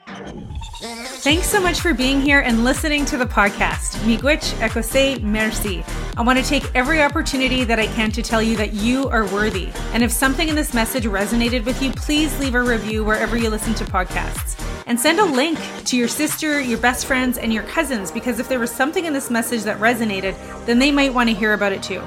Thanks 0.05 1.47
so 1.47 1.61
much 1.61 1.79
for 1.79 1.93
being 1.93 2.19
here 2.19 2.41
and 2.41 2.63
listening 2.65 3.05
to 3.05 3.17
the 3.17 3.25
podcast. 3.25 3.95
Miigwech 4.03 4.53
ekose 4.59 5.21
merci. 5.21 5.83
I 6.17 6.23
want 6.23 6.37
to 6.37 6.45
take 6.45 6.63
every 6.75 7.01
opportunity 7.01 7.63
that 7.63 7.79
I 7.79 7.87
can 7.87 8.11
to 8.11 8.21
tell 8.21 8.41
you 8.41 8.57
that 8.57 8.73
you 8.73 9.07
are 9.09 9.25
worthy. 9.27 9.69
And 9.93 10.03
if 10.03 10.11
something 10.11 10.49
in 10.49 10.55
this 10.55 10.73
message 10.73 11.05
resonated 11.05 11.63
with 11.63 11.81
you, 11.81 11.91
please 11.91 12.37
leave 12.39 12.53
a 12.53 12.61
review 12.61 13.05
wherever 13.05 13.37
you 13.37 13.49
listen 13.49 13.73
to 13.75 13.85
podcasts. 13.85 14.61
And 14.87 14.99
send 14.99 15.19
a 15.19 15.25
link 15.25 15.57
to 15.85 15.95
your 15.95 16.09
sister, 16.09 16.59
your 16.59 16.79
best 16.79 17.05
friends, 17.05 17.37
and 17.37 17.53
your 17.53 17.63
cousins 17.63 18.11
because 18.11 18.39
if 18.39 18.49
there 18.49 18.59
was 18.59 18.71
something 18.71 19.05
in 19.05 19.13
this 19.13 19.29
message 19.29 19.63
that 19.63 19.79
resonated, 19.79 20.35
then 20.65 20.79
they 20.79 20.91
might 20.91 21.13
want 21.13 21.29
to 21.29 21.35
hear 21.35 21.53
about 21.53 21.71
it 21.71 21.81
too. 21.81 22.01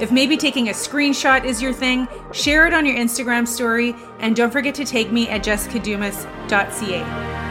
If 0.00 0.10
maybe 0.10 0.36
taking 0.36 0.68
a 0.68 0.72
screenshot 0.72 1.44
is 1.44 1.62
your 1.62 1.72
thing, 1.72 2.08
share 2.32 2.66
it 2.66 2.74
on 2.74 2.84
your 2.84 2.96
Instagram 2.96 3.46
story 3.46 3.94
and 4.18 4.34
don't 4.34 4.50
forget 4.50 4.74
to 4.74 4.84
tag 4.84 5.12
me 5.12 5.28
at 5.28 5.44
jessicadumas.ca. 5.44 7.43